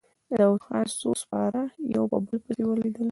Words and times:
د 0.29 0.31
داوودخان 0.39 0.85
څو 0.99 1.09
سپاره 1.23 1.61
يو 1.93 2.03
په 2.11 2.17
بل 2.25 2.37
پسې 2.43 2.61
ولوېدل. 2.65 3.07